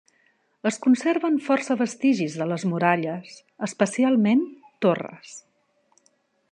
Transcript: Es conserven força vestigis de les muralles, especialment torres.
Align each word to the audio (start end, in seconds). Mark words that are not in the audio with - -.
Es 0.69 0.79
conserven 0.85 1.35
força 1.49 1.77
vestigis 1.81 2.39
de 2.41 2.47
les 2.53 2.65
muralles, 2.73 3.37
especialment 3.69 4.43
torres. 4.87 5.39